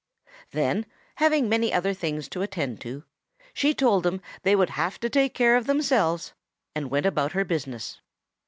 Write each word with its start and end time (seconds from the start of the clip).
Then, 0.49 0.87
having 1.17 1.47
many 1.47 1.71
other 1.71 1.93
things 1.93 2.27
to 2.29 2.41
attend 2.41 2.81
to, 2.81 3.03
she 3.53 3.75
told 3.75 4.01
them 4.01 4.19
they 4.41 4.55
would 4.55 4.71
have 4.71 4.99
to 5.01 5.11
take 5.11 5.35
care 5.35 5.55
of 5.55 5.67
themselves, 5.67 6.33
and 6.73 6.89
went 6.89 7.05
about 7.05 7.33
her 7.33 7.45
business. 7.45 8.01